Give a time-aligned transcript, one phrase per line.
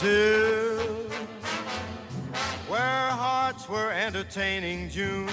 [0.00, 0.78] Brazil,
[2.68, 5.28] where hearts were entertaining June.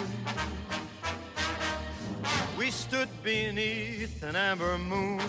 [2.58, 5.22] We stood beneath an amber moon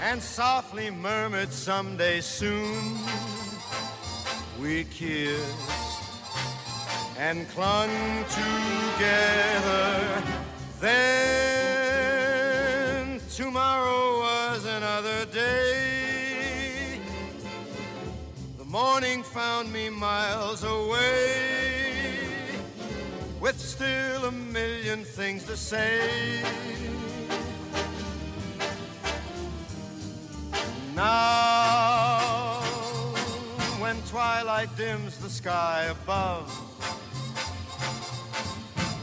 [0.00, 2.98] and softly murmured someday soon
[4.58, 5.44] we kissed
[7.18, 7.90] and clung
[8.30, 10.22] together.
[10.80, 11.10] Then
[13.28, 15.97] tomorrow was another day.
[18.68, 21.70] Morning found me miles away
[23.40, 26.42] with still a million things to say.
[30.94, 32.60] Now,
[33.78, 36.52] when twilight dims the sky above,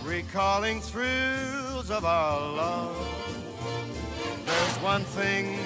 [0.03, 2.95] recalling thrills of our love,
[4.45, 5.57] there's one thing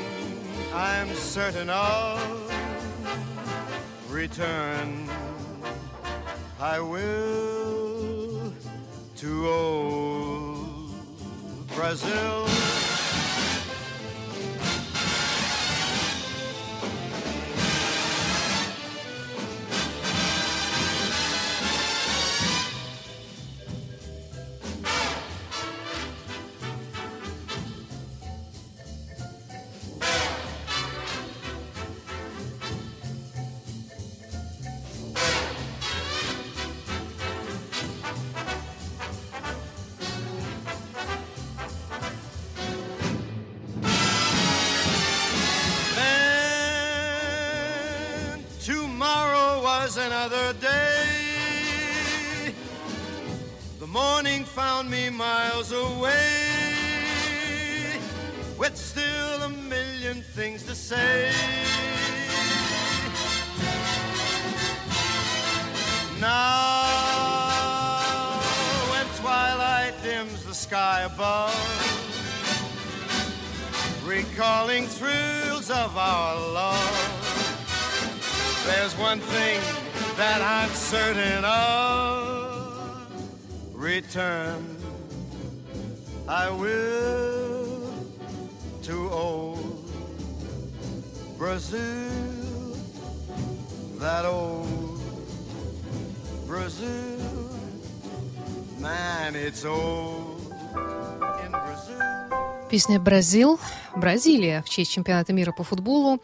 [0.74, 2.39] I'm certain of
[4.20, 5.10] return.
[6.60, 8.54] I will
[9.16, 10.92] to old
[11.74, 12.69] Brazil.
[49.90, 52.54] Was another day.
[53.80, 56.20] The morning found me miles away
[58.56, 61.32] with still a million things to say.
[66.22, 67.60] Now,
[68.92, 71.56] when twilight dims the sky above,
[74.06, 77.26] recalling thrills of our love.
[78.66, 79.79] There's one thing
[80.20, 83.08] that I'm certain of
[83.74, 84.60] return.
[86.28, 87.94] I will
[88.84, 89.86] to old
[91.38, 92.76] Brazil,
[94.00, 95.00] that old
[96.46, 97.50] Brazil.
[98.78, 100.54] Man, it's old
[101.46, 102.68] in Brazil.
[102.70, 103.58] Песня «Бразил»,
[103.96, 106.20] «Бразилия» в честь чемпионата мира по футболу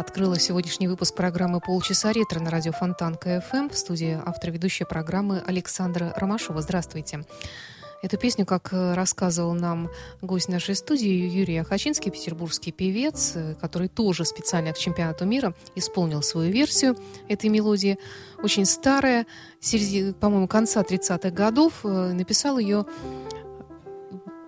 [0.00, 5.42] открыла сегодняшний выпуск программы «Полчаса ретро» на радио Фонтанка ФМ в студии автор ведущей программы
[5.46, 6.62] Александра Ромашова.
[6.62, 7.26] Здравствуйте.
[8.02, 9.90] Эту песню, как э, рассказывал нам
[10.22, 16.22] гость нашей студии Юрий Ахачинский, петербургский певец, э, который тоже специально к чемпионату мира исполнил
[16.22, 16.96] свою версию
[17.28, 17.98] этой мелодии.
[18.42, 19.26] Очень старая,
[20.18, 21.84] по-моему, конца 30-х годов.
[21.84, 22.86] Э, Написал ее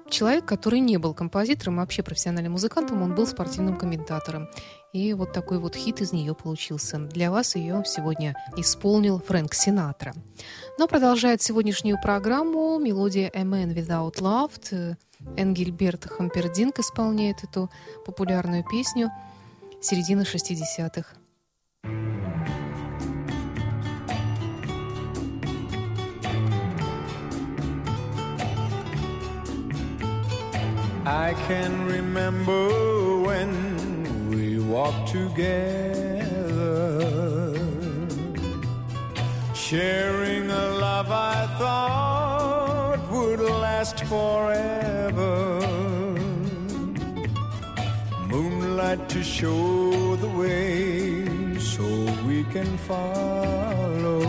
[0.08, 4.48] человек, который не был композитором, а вообще профессиональным музыкантом, он был спортивным комментатором.
[4.92, 6.98] И вот такой вот хит из нее получился.
[6.98, 10.12] Для вас ее сегодня исполнил Фрэнк Синатра.
[10.78, 14.97] Но продолжает сегодняшнюю программу мелодия «A Man Without Love».
[15.36, 17.70] Энгельберт Хампердинг исполняет эту
[18.04, 19.10] популярную песню
[19.81, 21.16] середины 60-х.
[31.04, 33.01] I can remember
[34.72, 35.53] walked together,
[39.55, 45.35] sharing a love I thought would last forever.
[48.32, 51.85] Moonlight to show the way so
[52.26, 54.20] we can follow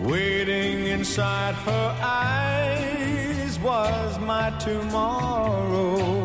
[0.00, 6.19] waiting inside her eyes was my tomorrow.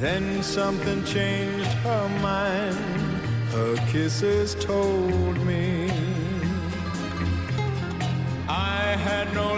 [0.00, 2.78] Then something changed her mind,
[3.50, 5.90] her kisses told me
[8.48, 9.57] I had no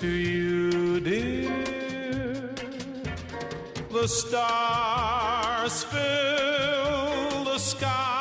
[0.00, 2.54] to you, dear,
[3.92, 8.19] the stars fill the sky.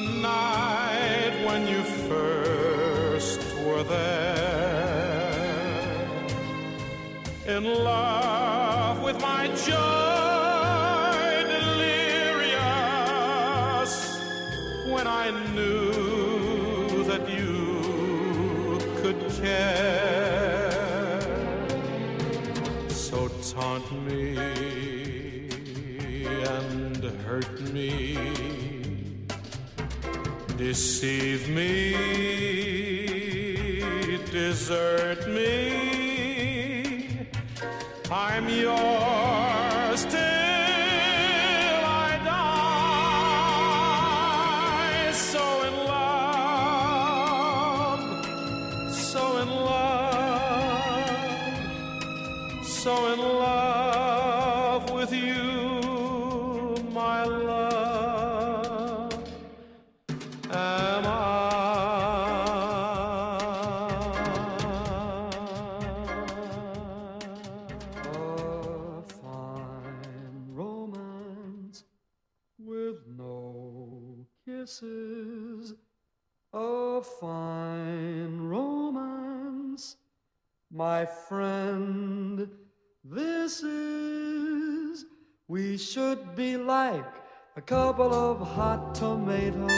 [0.00, 4.80] The night when you first were there.
[7.46, 9.39] In love with my
[30.60, 31.94] deceive me,
[34.30, 35.58] desert me.
[38.10, 40.20] I'm yours till
[42.04, 43.52] I die.
[45.12, 46.94] So in love,
[48.92, 49.90] so in love
[52.62, 57.59] so in love with you, my love.
[80.80, 82.48] My friend.
[83.04, 85.04] This is,
[85.46, 87.12] we should be like
[87.54, 89.70] a couple of hot tomatoes.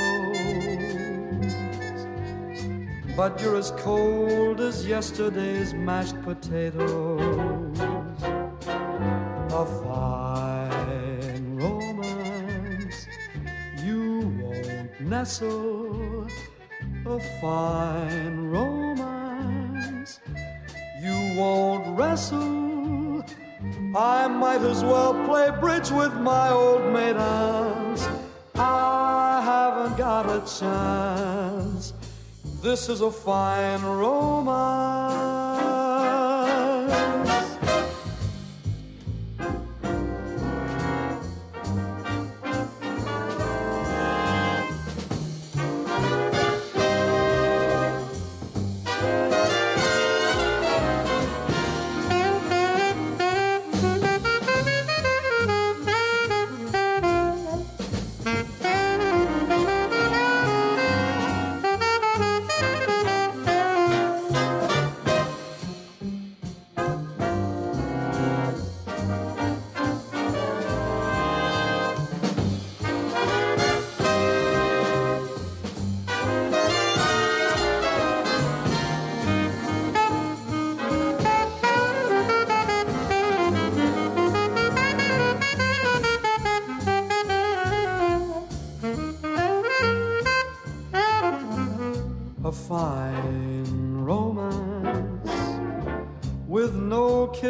[3.16, 7.80] But you're as cold as yesterday's mashed potatoes.
[9.62, 13.08] A fine romance,
[13.84, 14.06] you
[14.40, 16.28] won't nestle.
[17.06, 18.71] A fine romance,
[21.96, 23.24] wrestle.
[23.94, 28.08] I might as well play bridge with my old maid aunts.
[28.54, 31.92] I haven't got a chance.
[32.62, 35.11] This is a fine romance.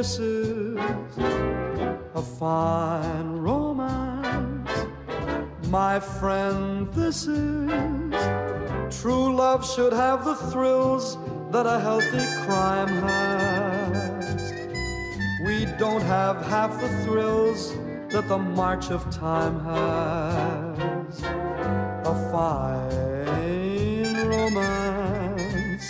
[0.03, 0.77] Kisses,
[2.17, 4.71] a fine romance.
[5.69, 11.17] My friend, this is true love should have the thrills
[11.53, 14.53] that a healthy crime has.
[15.47, 17.73] We don't have half the thrills
[18.11, 21.23] that the march of time has.
[22.13, 22.93] A fine
[24.35, 25.87] romance,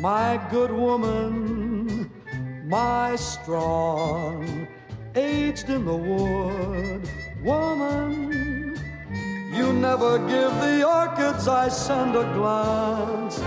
[0.00, 1.45] my good woman,
[2.76, 4.68] my strong,
[5.14, 7.02] aged in the wood
[7.42, 8.10] woman.
[9.58, 13.40] You never give the orchids I send a glance.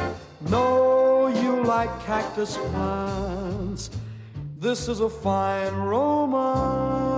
[0.55, 3.91] No, you like cactus plants.
[4.57, 7.08] This is a fine romance.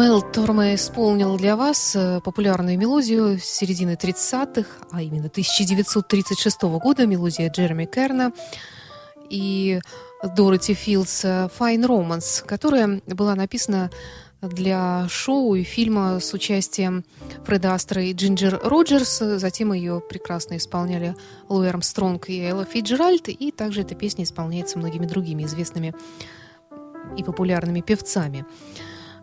[0.00, 7.50] Мел Торме исполнил для вас э, популярную мелодию середины 30-х, а именно 1936 года, мелодия
[7.50, 8.32] Джереми Керна
[9.28, 9.78] и
[10.24, 13.90] Дороти Филдс «Fine Romance», которая была написана
[14.40, 17.04] для шоу и фильма с участием
[17.44, 19.18] Фреда Астра и Джинджер Роджерс.
[19.18, 21.14] Затем ее прекрасно исполняли
[21.50, 23.28] Луи Армстронг и Элла Фиджеральд.
[23.28, 25.94] И также эта песня исполняется многими другими известными
[27.18, 28.46] и популярными певцами.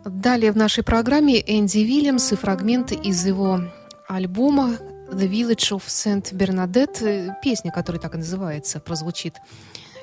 [0.04, 3.60] Далее в нашей программе Энди Вильямс и фрагменты из его
[4.08, 4.76] альбома
[5.10, 7.34] «The Village of Saint Bernadette».
[7.42, 9.34] Песня, которая так и называется, прозвучит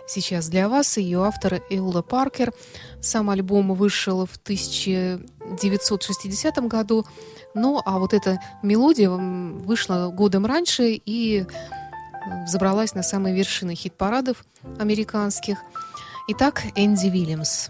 [0.08, 0.98] сейчас для вас.
[0.98, 2.54] Ее автор Эула Паркер.
[3.02, 7.06] Сам альбом вышел в 1960 году.
[7.54, 11.46] Ну, а вот эта мелодия вышла годом раньше и
[12.48, 14.46] забралась на самые вершины хит-парадов
[14.78, 15.58] американских.
[16.28, 17.70] Итак, Энди Вильямс.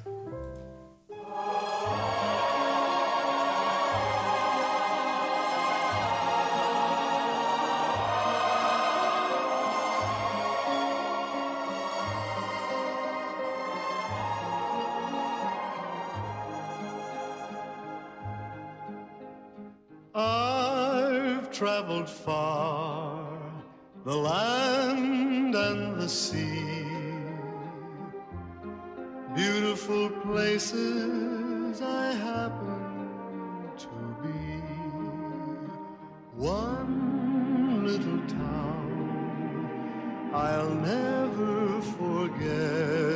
[21.85, 23.27] Traveled far,
[24.05, 26.65] the land and the sea.
[29.35, 33.87] Beautiful places I happen to
[34.23, 34.63] be.
[36.35, 43.14] One little town I'll never forget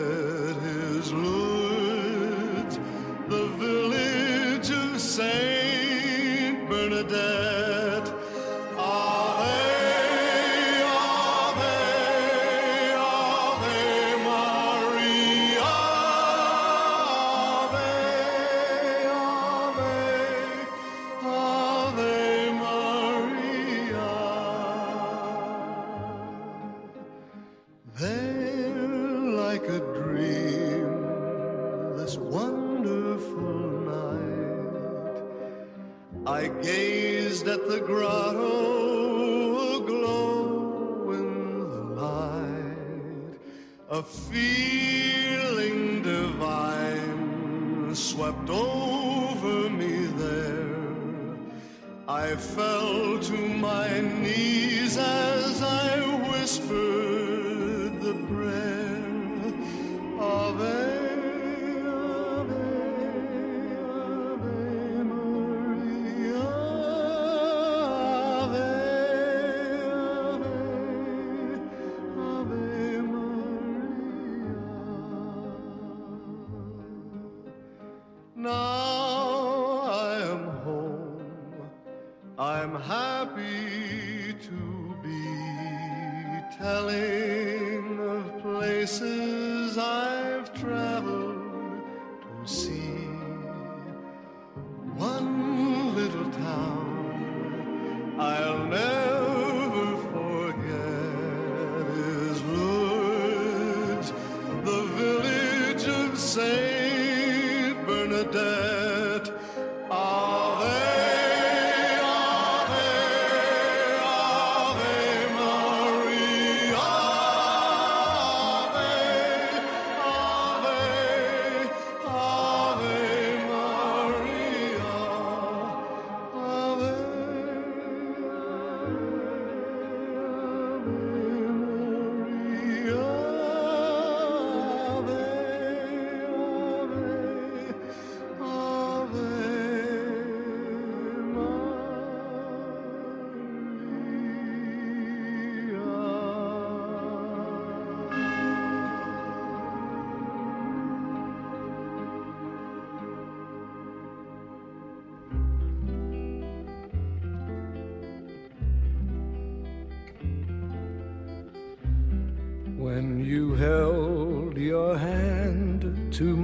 [52.29, 55.97] I fell to my knees as I
[56.29, 57.48] whispered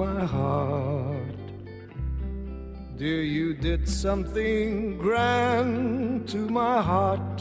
[0.05, 1.47] my heart.
[2.95, 7.37] Dear, you did something grand to my heart,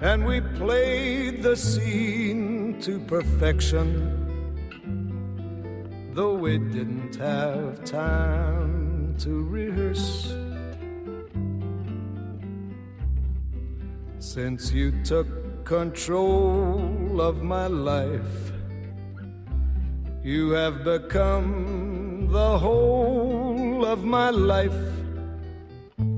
[0.00, 3.90] and we played the scene to perfection,
[6.14, 10.36] though we didn't have time to rehearse.
[14.20, 15.28] Since you took
[15.64, 18.52] control of my life,
[20.28, 24.82] you have become the whole of my life.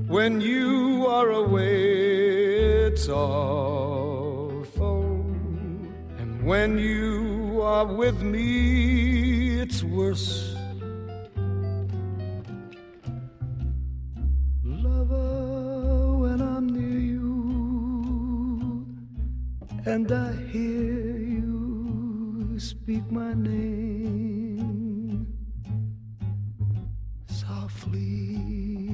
[0.07, 5.03] When you are away, it's awful.
[6.19, 10.55] And when you are with me, it's worse.
[14.65, 18.85] Lover, when I'm near you
[19.85, 20.70] and I hear
[22.61, 25.25] speak my name
[27.25, 28.90] softly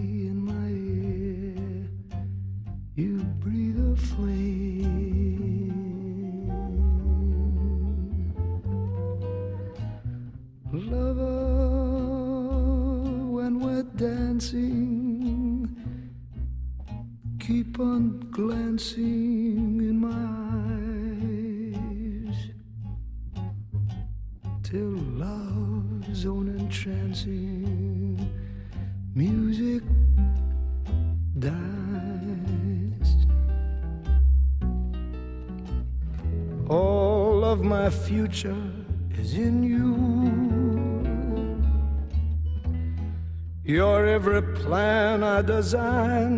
[44.28, 46.36] every plan I design.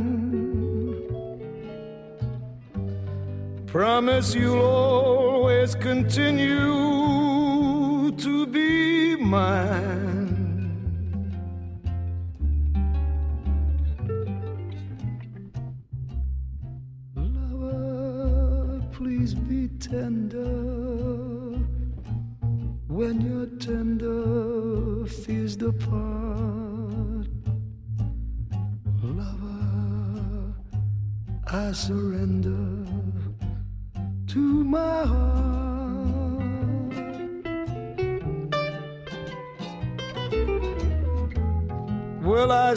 [3.66, 6.52] Promise you'll always continue
[8.12, 10.39] to be mine.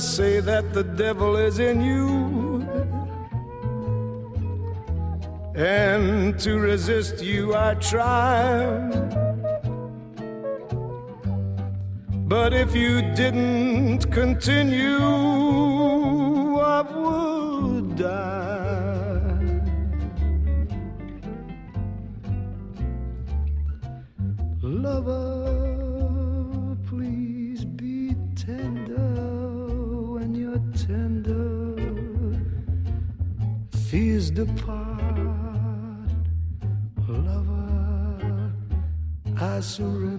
[0.03, 2.67] Say that the devil is in you?
[5.55, 8.91] And to resist you I try.
[12.27, 14.99] But if you didn't continue,
[16.59, 18.42] I would die.
[34.35, 36.11] Depart.
[37.09, 38.53] Lover,
[39.37, 40.12] I surrender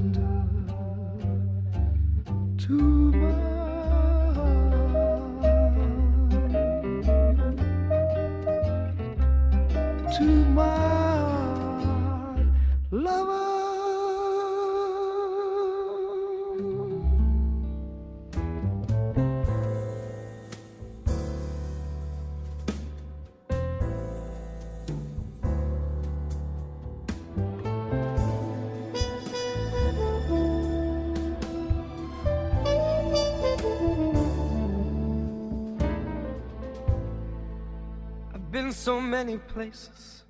[38.53, 40.25] been so many places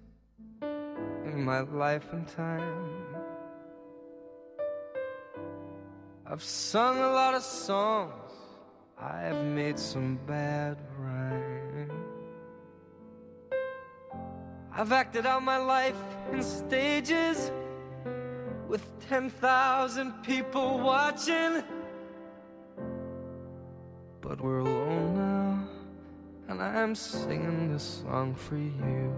[0.61, 3.05] in my life and time.
[6.25, 8.31] I've sung a lot of songs,
[8.97, 11.91] I have made some bad rhyme.
[14.71, 15.97] I've acted out my life
[16.31, 17.51] in stages
[18.69, 21.61] with 10,000 people watching.
[24.21, 24.63] But we're
[26.63, 29.13] I'm singing this song for you.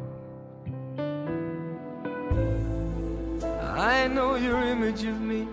[3.62, 5.48] I know your image of me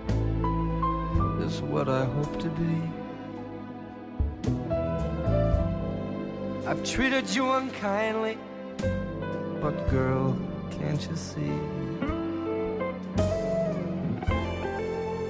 [1.45, 2.81] is what I hope to be.
[6.67, 8.39] I've treated you unkindly,
[9.61, 10.35] but girl,
[10.71, 11.53] can't you see?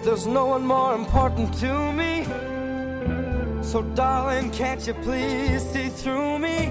[0.04, 2.21] There's no one more important to me.
[3.72, 6.68] So, darling, can't you please see through me?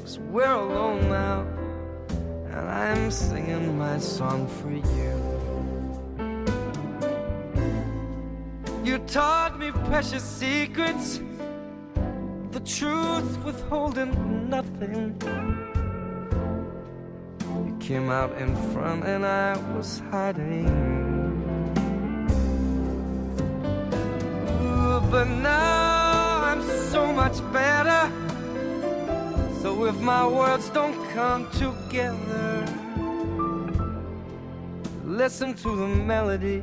[0.00, 1.46] Cause we're alone now,
[2.46, 5.12] and I'm singing my song for you.
[8.82, 11.20] You taught me precious secrets,
[12.52, 15.20] the truth withholding nothing.
[17.42, 20.97] You came out in front, and I was hiding.
[25.10, 28.12] But now I'm so much better.
[29.62, 32.64] So if my words don't come together,
[35.04, 36.62] listen to the melody.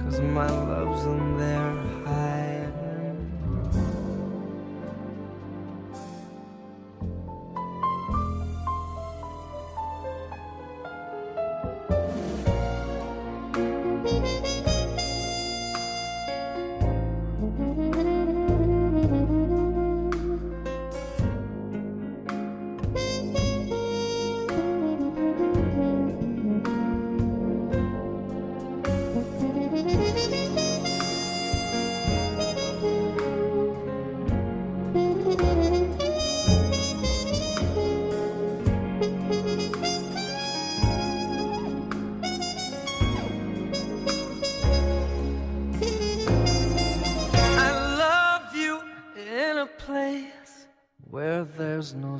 [0.00, 1.83] Cause my love's in there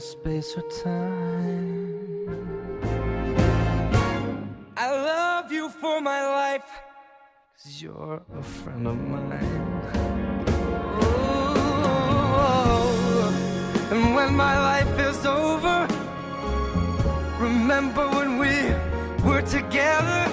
[0.04, 2.28] space or time.
[4.76, 6.68] I love you for my life,
[7.56, 10.44] cause you're a friend of mine.
[11.96, 12.52] Oh,
[13.92, 15.88] and when my life is over,
[17.40, 18.56] remember when we
[19.26, 20.28] were together.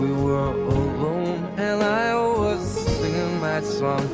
[0.00, 2.60] We were alone, and I was
[2.98, 4.08] singing my song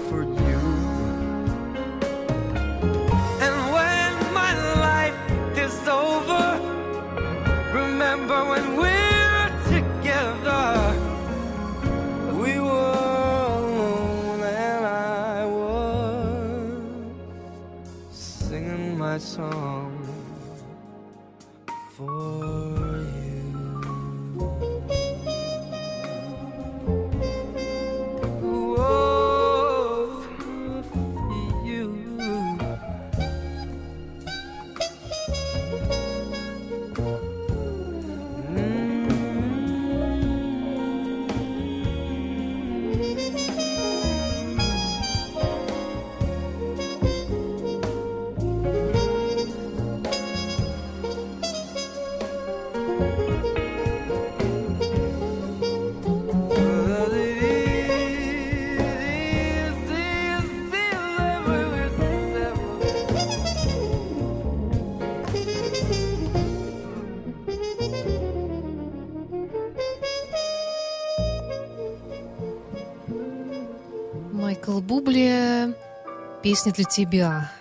[76.48, 77.52] «Песня для тебя».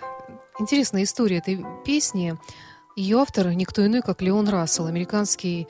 [0.58, 2.38] Интересная история этой песни.
[2.96, 5.68] Ее автор никто иной, как Леон Рассел, американский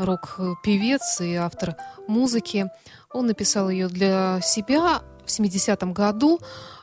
[0.00, 1.76] рок-певец и автор
[2.08, 2.66] музыки.
[3.12, 6.40] Он написал ее для себя в 70-м году,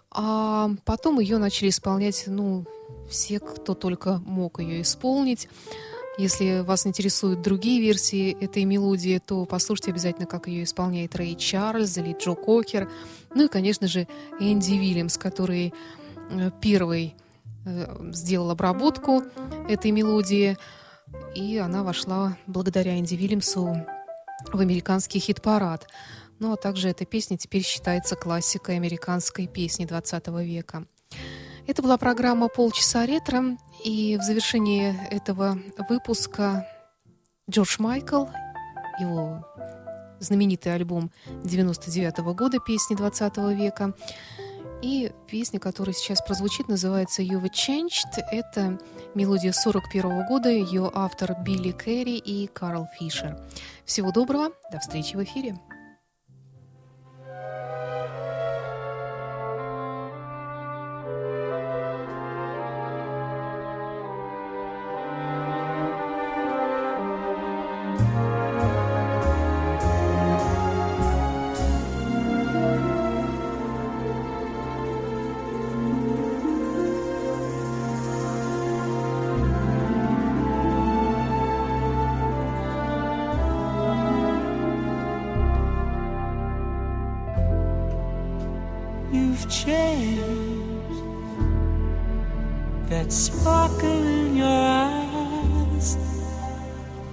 [0.09, 2.63] а потом ее начали исполнять, ну,
[3.09, 5.49] все, кто только мог ее исполнить.
[6.17, 11.97] Если вас интересуют другие версии этой мелодии, то послушайте обязательно, как ее исполняет Рэй Чарльз
[11.97, 12.89] или Джо Кокер.
[13.35, 14.07] Ну и, конечно же,
[14.39, 15.73] Энди Вильямс, который
[16.29, 17.15] э, первый
[17.65, 19.23] э, сделал обработку
[19.67, 20.57] этой мелодии,
[21.35, 23.85] и она вошла благодаря Энди Вильямсу
[24.51, 25.87] в американский хит-парад.
[26.39, 30.85] Ну а также эта песня теперь считается классикой американской песни 20 века.
[31.65, 35.57] Это была программа «Полчаса ретро», и в завершении этого
[35.89, 36.67] выпуска
[37.49, 38.25] Джордж Майкл,
[38.99, 39.45] его
[40.23, 41.11] знаменитый альбом
[41.43, 43.93] 99 -го года «Песни 20 века»,
[44.83, 48.21] и песня, которая сейчас прозвучит, называется «You've Changed».
[48.31, 48.77] Это
[49.15, 53.39] мелодия 41 года, ее автор Билли Керри и Карл Фишер.
[53.85, 55.57] Всего доброго, до встречи в эфире.
[89.43, 91.03] You've changed.
[92.87, 95.97] that sparkle in your eyes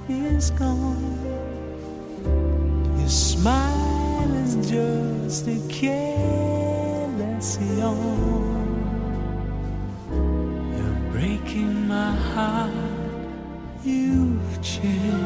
[0.08, 1.18] is gone.
[2.98, 8.76] Your smile is just a careless yawn.
[10.76, 12.70] You're breaking my heart.
[13.82, 15.19] You've changed.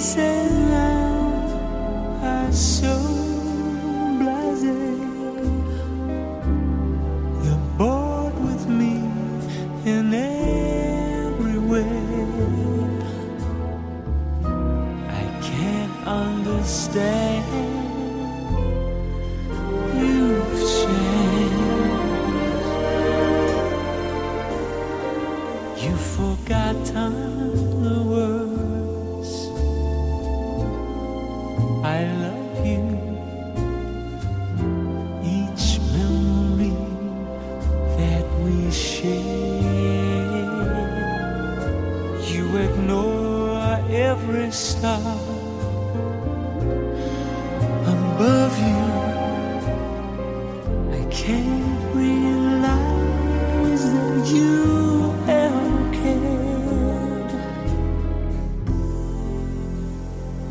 [0.00, 1.28] Kisses now
[2.22, 2.96] are so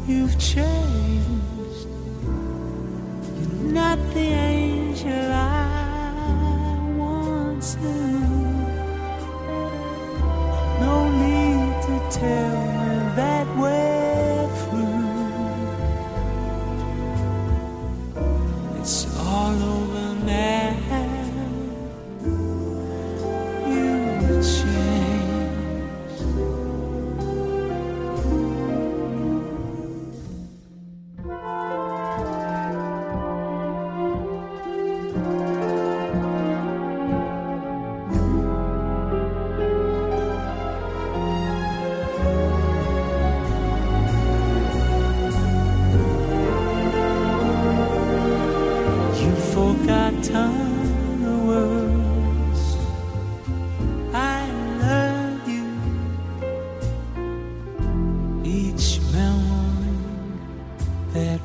[0.10, 1.88] You've changed.
[3.38, 8.20] You're not the angel I once knew.
[10.80, 13.79] No need to tell me that we're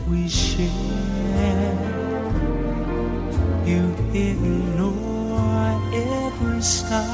[0.08, 0.68] we share.
[3.64, 7.13] You ignore every star